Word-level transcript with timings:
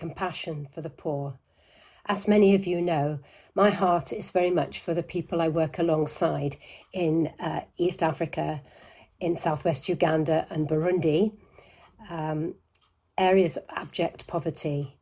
compassion 0.00 0.66
for 0.74 0.80
the 0.80 0.90
poor. 0.90 1.38
As 2.06 2.26
many 2.26 2.54
of 2.54 2.66
you 2.66 2.80
know, 2.80 3.20
my 3.54 3.70
heart 3.70 4.12
is 4.12 4.30
very 4.30 4.50
much 4.50 4.80
for 4.80 4.94
the 4.94 5.02
people 5.02 5.42
I 5.42 5.48
work 5.48 5.78
alongside 5.78 6.56
in 6.92 7.30
uh, 7.38 7.60
East 7.76 8.02
Africa, 8.02 8.62
in 9.20 9.36
southwest 9.36 9.88
Uganda 9.88 10.46
and 10.48 10.66
Burundi, 10.66 11.32
um, 12.08 12.54
areas 13.18 13.58
of 13.58 13.64
abject 13.76 14.26
poverty. 14.26 14.96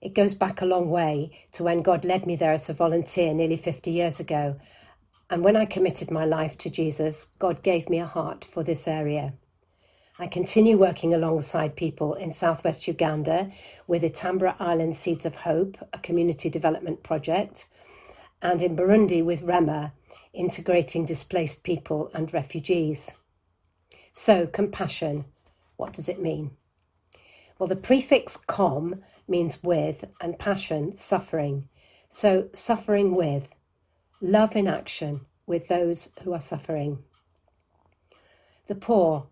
It 0.00 0.14
goes 0.14 0.34
back 0.34 0.62
a 0.62 0.66
long 0.74 0.88
way 0.88 1.46
to 1.52 1.62
when 1.62 1.82
God 1.82 2.04
led 2.04 2.26
me 2.26 2.34
there 2.34 2.54
as 2.54 2.70
a 2.70 2.74
volunteer 2.74 3.34
nearly 3.34 3.58
50 3.58 3.90
years 3.90 4.18
ago. 4.18 4.58
And 5.28 5.44
when 5.44 5.56
I 5.56 5.66
committed 5.66 6.10
my 6.10 6.24
life 6.24 6.56
to 6.58 6.70
Jesus, 6.70 7.30
God 7.38 7.62
gave 7.62 7.90
me 7.90 7.98
a 8.00 8.06
heart 8.06 8.44
for 8.44 8.64
this 8.64 8.88
area. 8.88 9.34
I 10.18 10.26
continue 10.26 10.76
working 10.76 11.14
alongside 11.14 11.74
people 11.74 12.12
in 12.14 12.32
southwest 12.32 12.86
Uganda 12.86 13.50
with 13.86 14.02
Itambira 14.02 14.54
Island 14.60 14.94
Seeds 14.94 15.24
of 15.24 15.36
Hope, 15.36 15.78
a 15.90 15.98
community 15.98 16.50
development 16.50 17.02
project, 17.02 17.66
and 18.42 18.60
in 18.60 18.76
Burundi 18.76 19.24
with 19.24 19.40
Rema, 19.42 19.94
integrating 20.34 21.06
displaced 21.06 21.64
people 21.64 22.10
and 22.12 22.32
refugees. 22.32 23.12
So, 24.12 24.46
compassion, 24.46 25.24
what 25.76 25.94
does 25.94 26.10
it 26.10 26.20
mean? 26.20 26.50
Well, 27.58 27.68
the 27.68 27.76
prefix 27.76 28.36
com 28.36 29.02
means 29.26 29.62
with, 29.62 30.04
and 30.20 30.38
passion, 30.38 30.94
suffering. 30.94 31.68
So, 32.10 32.50
suffering 32.52 33.14
with, 33.14 33.48
love 34.20 34.56
in 34.56 34.68
action 34.68 35.22
with 35.46 35.68
those 35.68 36.10
who 36.22 36.34
are 36.34 36.40
suffering. 36.40 36.98
The 38.68 38.74
poor, 38.74 39.28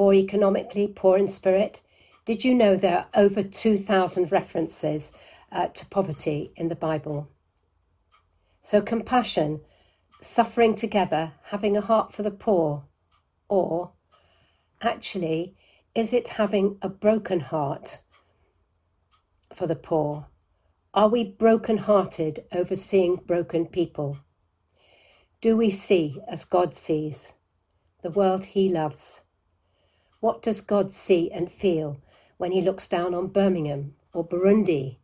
poor 0.00 0.14
economically, 0.14 0.88
poor 0.88 1.18
in 1.18 1.28
spirit. 1.28 1.82
Did 2.24 2.42
you 2.42 2.54
know 2.54 2.74
there 2.74 3.00
are 3.00 3.22
over 3.22 3.42
2,000 3.42 4.32
references 4.32 5.12
uh, 5.52 5.66
to 5.66 5.84
poverty 5.88 6.52
in 6.56 6.68
the 6.68 6.74
Bible? 6.74 7.28
So, 8.62 8.80
compassion, 8.80 9.60
suffering 10.22 10.74
together, 10.74 11.32
having 11.50 11.76
a 11.76 11.82
heart 11.82 12.14
for 12.14 12.22
the 12.22 12.30
poor, 12.30 12.84
or 13.46 13.90
actually, 14.80 15.54
is 15.94 16.14
it 16.14 16.28
having 16.28 16.78
a 16.80 16.88
broken 16.88 17.40
heart 17.40 17.98
for 19.54 19.66
the 19.66 19.76
poor? 19.76 20.28
Are 20.94 21.10
we 21.10 21.24
broken 21.24 21.76
hearted 21.76 22.44
over 22.52 22.74
seeing 22.74 23.16
broken 23.16 23.66
people? 23.66 24.16
Do 25.42 25.58
we 25.58 25.68
see 25.68 26.22
as 26.26 26.46
God 26.46 26.74
sees 26.74 27.34
the 28.02 28.08
world 28.10 28.46
He 28.46 28.70
loves? 28.70 29.20
What 30.20 30.42
does 30.42 30.60
God 30.60 30.92
see 30.92 31.30
and 31.32 31.50
feel 31.50 32.00
when 32.36 32.52
He 32.52 32.60
looks 32.60 32.86
down 32.86 33.14
on 33.14 33.28
Birmingham 33.28 33.94
or 34.12 34.26
Burundi? 34.26 34.98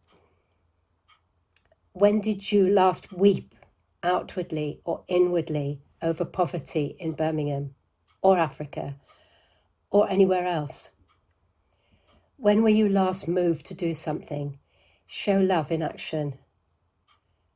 When 1.93 2.21
did 2.21 2.53
you 2.53 2.69
last 2.69 3.13
weep 3.13 3.55
outwardly 4.03 4.81
or 4.85 5.05
inwardly 5.09 5.81
over 6.03 6.27
poverty 6.27 6.97
in 7.01 7.13
Birmingham 7.13 7.75
or 8.21 8.39
Africa 8.39 8.97
or 9.91 10.09
anywhere 10.11 10.47
else? 10.47 10.91
When 12.37 12.63
were 12.63 12.69
you 12.69 12.87
last 12.87 13.27
moved 13.27 13.65
to 13.67 13.75
do 13.75 13.95
something? 13.95 14.59
Show 15.07 15.39
love 15.39 15.73
in 15.73 15.83
action. 15.83 16.35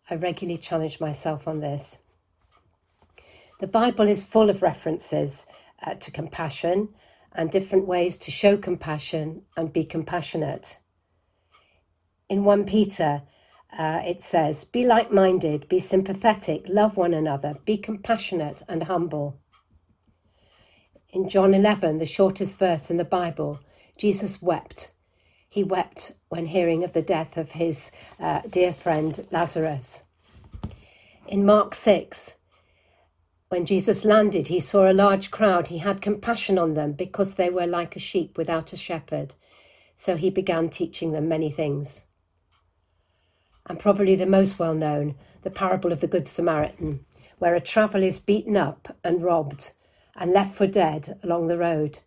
I 0.08 0.14
regularly 0.14 0.56
challenge 0.56 1.00
myself 1.00 1.46
on 1.46 1.60
this. 1.60 1.98
The 3.60 3.66
Bible 3.66 4.08
is 4.08 4.24
full 4.24 4.48
of 4.48 4.62
references 4.62 5.46
uh, 5.84 5.94
to 5.96 6.10
compassion 6.10 6.88
and 7.32 7.50
different 7.50 7.86
ways 7.86 8.16
to 8.18 8.30
show 8.30 8.56
compassion 8.56 9.42
and 9.56 9.72
be 9.72 9.84
compassionate. 9.84 10.78
In 12.28 12.44
1 12.44 12.64
Peter, 12.64 13.22
uh, 13.76 14.00
it 14.04 14.22
says, 14.22 14.64
Be 14.64 14.84
like 14.84 15.12
minded, 15.12 15.68
be 15.68 15.80
sympathetic, 15.80 16.64
love 16.68 16.96
one 16.96 17.14
another, 17.14 17.54
be 17.64 17.76
compassionate 17.76 18.62
and 18.68 18.84
humble. 18.84 19.40
In 21.12 21.28
John 21.28 21.54
11, 21.54 21.98
the 21.98 22.06
shortest 22.06 22.58
verse 22.58 22.90
in 22.90 22.96
the 22.96 23.04
Bible, 23.04 23.60
Jesus 23.98 24.40
wept. 24.40 24.92
He 25.48 25.64
wept 25.64 26.12
when 26.28 26.46
hearing 26.46 26.84
of 26.84 26.92
the 26.92 27.02
death 27.02 27.36
of 27.36 27.52
his 27.52 27.90
uh, 28.20 28.42
dear 28.48 28.72
friend 28.72 29.26
Lazarus. 29.32 30.04
In 31.26 31.44
Mark 31.44 31.74
6, 31.74 32.36
when 33.50 33.66
Jesus 33.66 34.04
landed, 34.04 34.46
he 34.46 34.60
saw 34.60 34.88
a 34.88 34.94
large 34.94 35.32
crowd. 35.32 35.68
He 35.68 35.78
had 35.78 36.00
compassion 36.00 36.56
on 36.56 36.74
them 36.74 36.92
because 36.92 37.34
they 37.34 37.50
were 37.50 37.66
like 37.66 37.96
a 37.96 37.98
sheep 37.98 38.38
without 38.38 38.72
a 38.72 38.76
shepherd. 38.76 39.34
So 39.96 40.16
he 40.16 40.30
began 40.30 40.68
teaching 40.68 41.10
them 41.10 41.28
many 41.28 41.50
things. 41.50 42.04
And 43.66 43.80
probably 43.80 44.14
the 44.14 44.24
most 44.24 44.60
well 44.60 44.74
known, 44.74 45.16
the 45.42 45.50
parable 45.50 45.90
of 45.90 46.00
the 46.00 46.06
Good 46.06 46.28
Samaritan, 46.28 47.04
where 47.38 47.56
a 47.56 47.60
traveller 47.60 48.04
is 48.04 48.20
beaten 48.20 48.56
up 48.56 48.96
and 49.02 49.20
robbed 49.20 49.72
and 50.14 50.32
left 50.32 50.54
for 50.54 50.68
dead 50.68 51.18
along 51.24 51.48
the 51.48 51.58
road. 51.58 51.98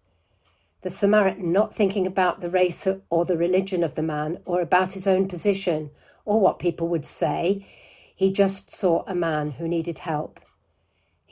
The 0.81 0.89
Samaritan, 0.89 1.51
not 1.51 1.75
thinking 1.75 2.07
about 2.07 2.39
the 2.39 2.49
race 2.49 2.87
or 3.09 3.25
the 3.25 3.37
religion 3.37 3.83
of 3.83 3.95
the 3.95 4.01
man 4.01 4.39
or 4.45 4.61
about 4.61 4.93
his 4.93 5.07
own 5.07 5.27
position 5.27 5.91
or 6.23 6.39
what 6.39 6.57
people 6.57 6.87
would 6.87 7.05
say, 7.05 7.67
he 8.15 8.31
just 8.31 8.71
saw 8.71 9.03
a 9.05 9.13
man 9.13 9.51
who 9.51 9.67
needed 9.67 9.99
help 9.99 10.39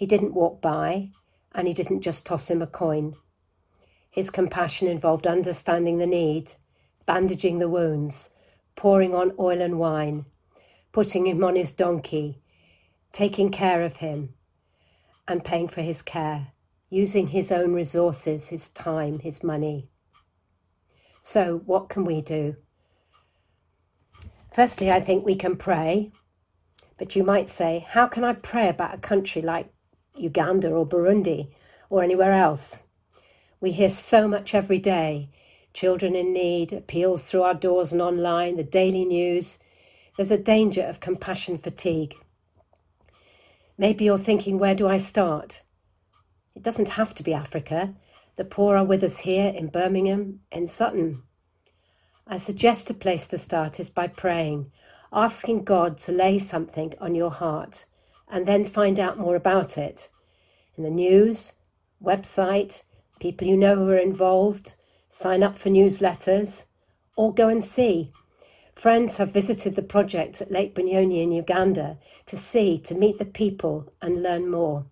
he 0.01 0.07
didn't 0.07 0.33
walk 0.33 0.59
by, 0.63 1.11
and 1.53 1.67
he 1.67 1.75
didn't 1.75 2.01
just 2.01 2.25
toss 2.25 2.49
him 2.49 2.59
a 2.59 2.65
coin. 2.65 3.13
His 4.09 4.31
compassion 4.31 4.87
involved 4.87 5.27
understanding 5.27 5.99
the 5.99 6.07
need, 6.07 6.53
bandaging 7.05 7.59
the 7.59 7.69
wounds, 7.69 8.31
pouring 8.75 9.13
on 9.13 9.33
oil 9.37 9.61
and 9.61 9.77
wine, 9.77 10.25
putting 10.91 11.27
him 11.27 11.43
on 11.43 11.55
his 11.55 11.71
donkey, 11.71 12.41
taking 13.13 13.51
care 13.51 13.83
of 13.83 13.97
him, 13.97 14.33
and 15.27 15.45
paying 15.45 15.67
for 15.67 15.83
his 15.83 16.01
care, 16.01 16.47
using 16.89 17.27
his 17.27 17.51
own 17.51 17.73
resources, 17.73 18.47
his 18.47 18.69
time, 18.69 19.19
his 19.19 19.43
money. 19.43 19.87
So, 21.21 21.61
what 21.67 21.89
can 21.89 22.05
we 22.05 22.21
do? 22.21 22.55
Firstly, 24.51 24.89
I 24.89 24.99
think 24.99 25.23
we 25.23 25.35
can 25.35 25.57
pray. 25.57 26.11
But 26.97 27.15
you 27.15 27.23
might 27.23 27.51
say, 27.51 27.85
how 27.87 28.07
can 28.07 28.23
I 28.23 28.33
pray 28.33 28.67
about 28.67 28.95
a 28.95 28.97
country 28.97 29.43
like 29.43 29.71
Uganda 30.15 30.69
or 30.69 30.85
Burundi 30.85 31.49
or 31.89 32.03
anywhere 32.03 32.33
else. 32.33 32.83
We 33.59 33.71
hear 33.71 33.89
so 33.89 34.27
much 34.27 34.55
every 34.55 34.79
day 34.79 35.29
children 35.73 36.15
in 36.15 36.33
need, 36.33 36.73
appeals 36.73 37.23
through 37.23 37.43
our 37.43 37.53
doors 37.53 37.91
and 37.91 38.01
online, 38.01 38.57
the 38.57 38.63
daily 38.63 39.05
news. 39.05 39.57
There's 40.17 40.31
a 40.31 40.37
danger 40.37 40.83
of 40.83 40.99
compassion 40.99 41.57
fatigue. 41.57 42.15
Maybe 43.77 44.05
you're 44.05 44.17
thinking, 44.17 44.59
where 44.59 44.75
do 44.75 44.87
I 44.87 44.97
start? 44.97 45.61
It 46.55 46.63
doesn't 46.63 46.89
have 46.89 47.15
to 47.15 47.23
be 47.23 47.33
Africa. 47.33 47.93
The 48.35 48.43
poor 48.43 48.77
are 48.77 48.83
with 48.83 49.03
us 49.03 49.19
here 49.19 49.47
in 49.47 49.67
Birmingham, 49.67 50.41
in 50.51 50.67
Sutton. 50.67 51.23
I 52.27 52.37
suggest 52.37 52.89
a 52.89 52.93
place 52.93 53.25
to 53.27 53.37
start 53.37 53.79
is 53.79 53.89
by 53.89 54.07
praying, 54.07 54.71
asking 55.11 55.63
God 55.63 55.97
to 55.99 56.11
lay 56.11 56.37
something 56.37 56.93
on 56.99 57.15
your 57.15 57.31
heart 57.31 57.85
and 58.31 58.47
then 58.47 58.65
find 58.65 58.99
out 58.99 59.19
more 59.19 59.35
about 59.35 59.77
it 59.77 60.09
in 60.77 60.83
the 60.83 60.89
news, 60.89 61.53
website, 62.03 62.83
people 63.19 63.45
you 63.45 63.57
know 63.57 63.75
who 63.75 63.89
are 63.89 63.97
involved, 63.97 64.75
sign 65.09 65.43
up 65.43 65.59
for 65.59 65.69
newsletters, 65.69 66.65
or 67.15 67.33
go 67.33 67.49
and 67.49 67.63
see. 67.63 68.11
Friends 68.73 69.17
have 69.17 69.33
visited 69.33 69.75
the 69.75 69.83
project 69.83 70.41
at 70.41 70.51
Lake 70.51 70.73
Bunyonyi 70.73 71.21
in 71.21 71.31
Uganda 71.31 71.99
to 72.25 72.37
see, 72.37 72.79
to 72.79 72.95
meet 72.95 73.19
the 73.19 73.25
people 73.25 73.93
and 74.01 74.23
learn 74.23 74.49
more. 74.49 74.85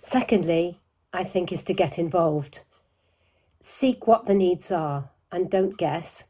Secondly, 0.00 0.80
I 1.12 1.24
think 1.24 1.52
is 1.52 1.64
to 1.64 1.74
get 1.74 1.98
involved. 1.98 2.60
Seek 3.60 4.06
what 4.06 4.24
the 4.24 4.34
needs 4.34 4.72
are 4.72 5.10
and 5.30 5.50
don't 5.50 5.76
guess, 5.76 6.24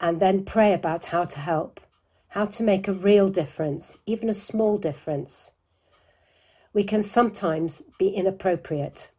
and 0.00 0.18
then 0.20 0.44
pray 0.44 0.72
about 0.72 1.06
how 1.06 1.24
to 1.24 1.40
help 1.40 1.80
how 2.30 2.44
to 2.44 2.62
make 2.62 2.86
a 2.86 2.92
real 2.92 3.28
difference, 3.28 3.98
even 4.06 4.28
a 4.28 4.34
small 4.34 4.78
difference. 4.78 5.52
We 6.72 6.84
can 6.84 7.02
sometimes 7.02 7.82
be 7.98 8.08
inappropriate. 8.08 9.10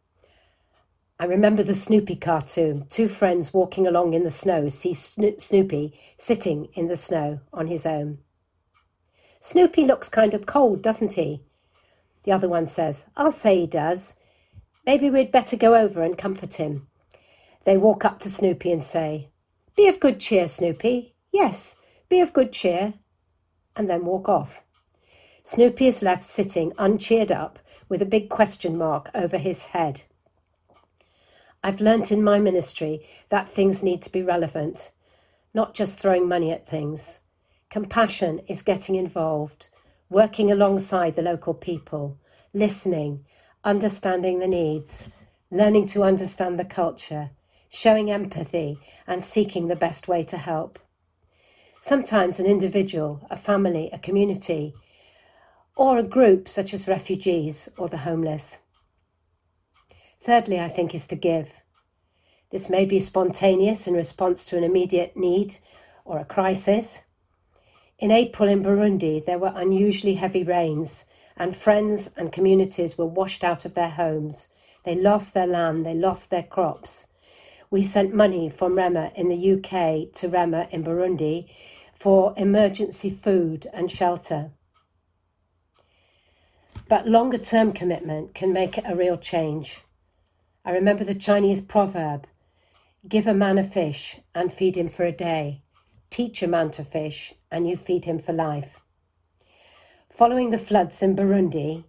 I 1.20 1.26
remember 1.26 1.62
the 1.62 1.74
Snoopy 1.74 2.16
cartoon. 2.16 2.86
Two 2.88 3.08
friends 3.08 3.52
walking 3.52 3.86
along 3.86 4.14
in 4.14 4.24
the 4.24 4.30
snow 4.30 4.70
see 4.70 4.94
Snoopy 4.94 5.98
sitting 6.16 6.68
in 6.74 6.88
the 6.88 6.96
snow 6.96 7.40
on 7.52 7.66
his 7.66 7.84
own. 7.84 8.18
Snoopy 9.40 9.84
looks 9.84 10.08
kind 10.08 10.32
of 10.32 10.46
cold, 10.46 10.82
doesn't 10.82 11.12
he? 11.12 11.42
The 12.24 12.32
other 12.32 12.48
one 12.48 12.66
says, 12.66 13.06
I'll 13.14 13.30
say 13.30 13.60
he 13.60 13.66
does. 13.66 14.16
Maybe 14.86 15.10
we'd 15.10 15.30
better 15.30 15.56
go 15.56 15.74
over 15.74 16.02
and 16.02 16.16
comfort 16.16 16.54
him. 16.54 16.86
They 17.64 17.76
walk 17.76 18.04
up 18.06 18.20
to 18.20 18.30
Snoopy 18.30 18.72
and 18.72 18.82
say, 18.82 19.28
Be 19.76 19.86
of 19.86 20.00
good 20.00 20.18
cheer, 20.18 20.48
Snoopy. 20.48 21.14
Yes, 21.30 21.76
be 22.12 22.20
of 22.20 22.34
good 22.34 22.52
cheer 22.52 22.92
and 23.74 23.88
then 23.88 24.04
walk 24.04 24.28
off. 24.28 24.62
Snoopy 25.44 25.86
is 25.86 26.02
left 26.02 26.22
sitting 26.22 26.70
uncheered 26.72 27.30
up 27.30 27.58
with 27.88 28.02
a 28.02 28.12
big 28.14 28.28
question 28.28 28.76
mark 28.76 29.08
over 29.14 29.38
his 29.38 29.66
head. 29.66 30.02
I've 31.64 31.80
learnt 31.80 32.12
in 32.12 32.22
my 32.22 32.38
ministry 32.38 33.06
that 33.30 33.48
things 33.48 33.82
need 33.82 34.02
to 34.02 34.12
be 34.12 34.22
relevant. 34.22 34.90
not 35.54 35.74
just 35.74 35.98
throwing 35.98 36.28
money 36.28 36.50
at 36.50 36.66
things. 36.66 37.20
Compassion 37.70 38.40
is 38.48 38.62
getting 38.62 38.94
involved, 38.94 39.68
working 40.08 40.50
alongside 40.50 41.16
the 41.16 41.22
local 41.22 41.54
people, 41.54 42.18
listening, 42.54 43.24
understanding 43.64 44.38
the 44.38 44.46
needs, 44.46 45.08
learning 45.50 45.86
to 45.86 46.02
understand 46.04 46.58
the 46.58 46.64
culture, 46.64 47.30
showing 47.68 48.10
empathy, 48.10 48.78
and 49.06 49.24
seeking 49.24 49.68
the 49.68 49.76
best 49.76 50.08
way 50.08 50.22
to 50.22 50.38
help. 50.38 50.78
Sometimes 51.84 52.38
an 52.38 52.46
individual, 52.46 53.26
a 53.28 53.36
family, 53.36 53.90
a 53.92 53.98
community, 53.98 54.72
or 55.74 55.98
a 55.98 56.04
group 56.04 56.48
such 56.48 56.72
as 56.72 56.86
refugees 56.86 57.68
or 57.76 57.88
the 57.88 57.98
homeless. 57.98 58.58
Thirdly, 60.20 60.60
I 60.60 60.68
think, 60.68 60.94
is 60.94 61.08
to 61.08 61.16
give. 61.16 61.50
This 62.52 62.68
may 62.68 62.84
be 62.84 63.00
spontaneous 63.00 63.88
in 63.88 63.94
response 63.94 64.44
to 64.44 64.56
an 64.56 64.62
immediate 64.62 65.16
need 65.16 65.58
or 66.04 66.20
a 66.20 66.24
crisis. 66.24 67.02
In 67.98 68.12
April 68.12 68.48
in 68.48 68.62
Burundi, 68.62 69.18
there 69.18 69.40
were 69.40 69.52
unusually 69.52 70.14
heavy 70.14 70.44
rains, 70.44 71.04
and 71.36 71.56
friends 71.56 72.10
and 72.16 72.30
communities 72.30 72.96
were 72.96 73.06
washed 73.06 73.42
out 73.42 73.64
of 73.64 73.74
their 73.74 73.90
homes. 73.90 74.46
They 74.84 74.94
lost 74.94 75.34
their 75.34 75.48
land, 75.48 75.84
they 75.84 75.94
lost 75.94 76.30
their 76.30 76.44
crops. 76.44 77.08
We 77.72 77.82
sent 77.82 78.14
money 78.14 78.50
from 78.50 78.76
Rema 78.76 79.12
in 79.16 79.30
the 79.30 79.52
UK 79.54 80.12
to 80.16 80.28
Rema 80.28 80.68
in 80.70 80.84
Burundi 80.84 81.48
for 81.94 82.34
emergency 82.36 83.08
food 83.08 83.66
and 83.72 83.90
shelter. 83.90 84.50
But 86.86 87.08
longer 87.08 87.38
term 87.38 87.72
commitment 87.72 88.34
can 88.34 88.52
make 88.52 88.76
it 88.76 88.84
a 88.86 88.94
real 88.94 89.16
change. 89.16 89.80
I 90.66 90.72
remember 90.72 91.02
the 91.02 91.14
Chinese 91.14 91.62
proverb 91.62 92.26
Give 93.08 93.26
a 93.26 93.32
man 93.32 93.56
a 93.56 93.64
fish 93.64 94.18
and 94.34 94.52
feed 94.52 94.76
him 94.76 94.90
for 94.90 95.04
a 95.04 95.10
day. 95.10 95.62
Teach 96.10 96.42
a 96.42 96.46
man 96.46 96.72
to 96.72 96.84
fish 96.84 97.32
and 97.50 97.66
you 97.66 97.78
feed 97.78 98.04
him 98.04 98.18
for 98.18 98.34
life. 98.34 98.80
Following 100.10 100.50
the 100.50 100.58
floods 100.58 101.02
in 101.02 101.16
Burundi, 101.16 101.84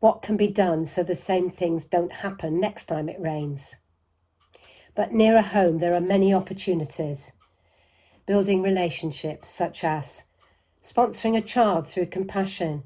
what 0.00 0.20
can 0.20 0.36
be 0.36 0.48
done 0.48 0.84
so 0.84 1.04
the 1.04 1.14
same 1.14 1.48
things 1.48 1.86
don't 1.86 2.24
happen 2.26 2.58
next 2.58 2.86
time 2.86 3.08
it 3.08 3.20
rains? 3.20 3.76
But 4.98 5.12
nearer 5.12 5.42
home, 5.42 5.78
there 5.78 5.94
are 5.94 6.00
many 6.00 6.34
opportunities. 6.34 7.30
Building 8.26 8.62
relationships, 8.62 9.48
such 9.48 9.84
as 9.84 10.24
sponsoring 10.82 11.36
a 11.36 11.40
child 11.40 11.86
through 11.86 12.06
compassion, 12.06 12.82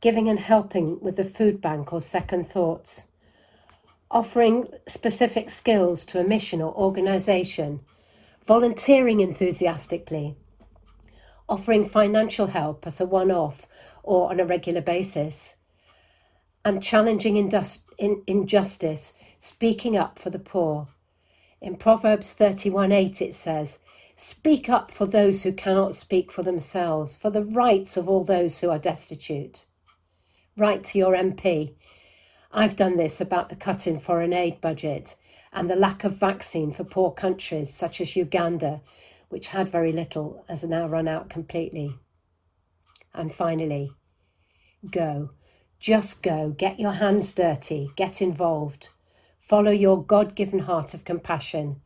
giving 0.00 0.30
and 0.30 0.40
helping 0.40 0.98
with 1.00 1.16
the 1.16 1.24
food 1.26 1.60
bank 1.60 1.92
or 1.92 2.00
second 2.00 2.48
thoughts, 2.48 3.08
offering 4.10 4.68
specific 4.88 5.50
skills 5.50 6.06
to 6.06 6.18
a 6.18 6.24
mission 6.24 6.62
or 6.62 6.74
organisation, 6.74 7.80
volunteering 8.46 9.20
enthusiastically, 9.20 10.36
offering 11.46 11.86
financial 11.86 12.46
help 12.46 12.86
as 12.86 13.02
a 13.02 13.04
one 13.04 13.30
off 13.30 13.66
or 14.02 14.30
on 14.30 14.40
a 14.40 14.46
regular 14.46 14.80
basis, 14.80 15.56
and 16.64 16.82
challenging 16.82 17.36
in- 17.36 18.22
injustice, 18.26 19.12
speaking 19.38 19.94
up 19.94 20.18
for 20.18 20.30
the 20.30 20.38
poor. 20.38 20.88
In 21.64 21.76
Proverbs 21.76 22.34
31 22.34 22.92
8, 22.92 23.22
it 23.22 23.34
says, 23.34 23.78
Speak 24.16 24.68
up 24.68 24.90
for 24.90 25.06
those 25.06 25.44
who 25.44 25.52
cannot 25.54 25.94
speak 25.94 26.30
for 26.30 26.42
themselves, 26.42 27.16
for 27.16 27.30
the 27.30 27.42
rights 27.42 27.96
of 27.96 28.06
all 28.06 28.22
those 28.22 28.60
who 28.60 28.68
are 28.68 28.78
destitute. 28.78 29.64
Write 30.58 30.84
to 30.84 30.98
your 30.98 31.14
MP 31.14 31.72
I've 32.52 32.76
done 32.76 32.98
this 32.98 33.18
about 33.18 33.48
the 33.48 33.56
cut 33.56 33.86
in 33.86 33.98
foreign 33.98 34.34
aid 34.34 34.60
budget 34.60 35.16
and 35.54 35.70
the 35.70 35.74
lack 35.74 36.04
of 36.04 36.18
vaccine 36.18 36.70
for 36.70 36.84
poor 36.84 37.10
countries 37.10 37.72
such 37.72 37.98
as 37.98 38.14
Uganda, 38.14 38.82
which 39.30 39.46
had 39.46 39.70
very 39.70 39.90
little, 39.90 40.44
has 40.50 40.64
now 40.64 40.86
run 40.86 41.08
out 41.08 41.30
completely. 41.30 41.94
And 43.14 43.34
finally, 43.34 43.92
go. 44.90 45.30
Just 45.80 46.22
go. 46.22 46.50
Get 46.50 46.78
your 46.78 46.92
hands 46.92 47.32
dirty. 47.32 47.90
Get 47.96 48.20
involved. 48.20 48.90
Follow 49.44 49.70
your 49.70 50.02
God 50.02 50.34
given 50.34 50.60
heart 50.60 50.94
of 50.94 51.04
compassion. 51.04 51.82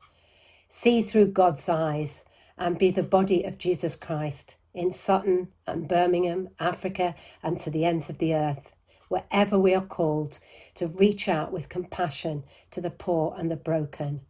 See 0.68 1.02
through 1.02 1.32
God's 1.32 1.68
eyes 1.68 2.24
and 2.56 2.78
be 2.78 2.92
the 2.92 3.02
body 3.02 3.42
of 3.42 3.58
Jesus 3.58 3.96
Christ 3.96 4.54
in 4.72 4.92
Sutton 4.92 5.48
and 5.66 5.88
Birmingham, 5.88 6.50
Africa, 6.60 7.16
and 7.42 7.58
to 7.58 7.68
the 7.68 7.84
ends 7.84 8.08
of 8.08 8.18
the 8.18 8.32
earth 8.32 8.72
wherever 9.08 9.58
we 9.58 9.74
are 9.74 9.84
called 9.84 10.38
to 10.76 10.86
reach 10.86 11.28
out 11.28 11.50
with 11.50 11.68
compassion 11.68 12.44
to 12.70 12.80
the 12.80 12.90
poor 12.90 13.34
and 13.36 13.50
the 13.50 13.56
broken. 13.56 14.20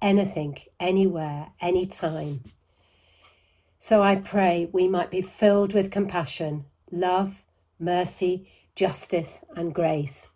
Anything, 0.00 0.58
anywhere, 0.78 1.48
anytime. 1.60 2.44
So 3.78 4.02
I 4.02 4.16
pray 4.16 4.70
we 4.72 4.88
might 4.88 5.10
be 5.10 5.20
filled 5.20 5.74
with 5.74 5.90
compassion, 5.90 6.64
love, 6.90 7.42
mercy, 7.78 8.48
justice, 8.74 9.44
and 9.54 9.74
grace 9.74 10.28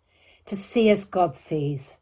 to 0.45 0.55
see 0.55 0.89
as 0.89 1.05
God 1.05 1.35
sees, 1.35 1.97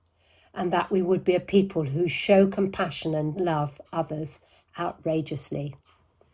and 0.53 0.73
that 0.73 0.91
we 0.91 1.01
would 1.01 1.23
be 1.23 1.35
a 1.35 1.39
people 1.39 1.85
who 1.85 2.07
show 2.07 2.47
compassion 2.47 3.15
and 3.15 3.35
love 3.37 3.81
others 3.93 4.41
outrageously. 4.79 5.75